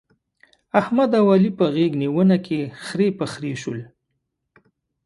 [0.79, 3.79] احمد او علي په غېږ نيونه کې خرې پر خرې شول.